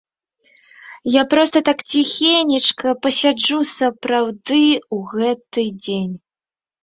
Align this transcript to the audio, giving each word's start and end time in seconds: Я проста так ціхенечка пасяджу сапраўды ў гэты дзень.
Я 1.15 1.23
проста 1.33 1.57
так 1.67 1.83
ціхенечка 1.91 2.87
пасяджу 3.05 3.59
сапраўды 3.73 4.59
ў 4.95 5.19
гэты 5.19 5.63
дзень. 5.85 6.15